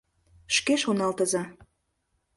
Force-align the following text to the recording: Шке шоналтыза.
Шке 0.55 0.73
шоналтыза. 0.83 1.43